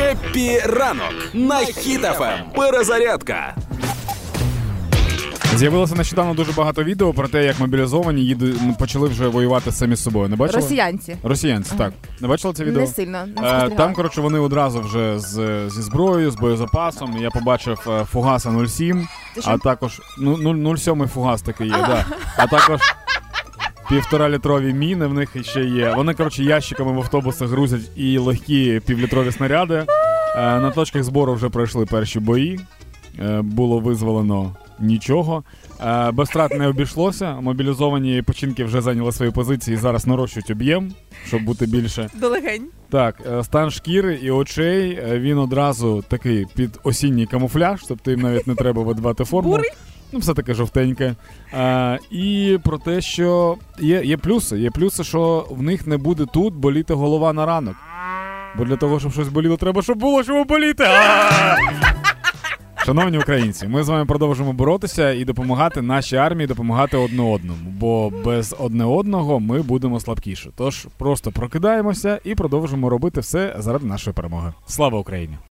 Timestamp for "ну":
20.18-20.36, 20.36-20.76, 50.12-50.18